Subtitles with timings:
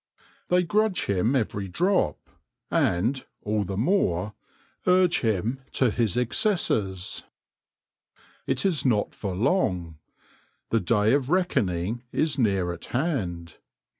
[0.47, 2.27] They grudge him every drop,
[2.71, 4.33] and, all the more,
[4.87, 7.21] urge him to his excesses.
[8.47, 9.99] It is not for long.
[10.71, 13.57] The day of reckoning is near at hand.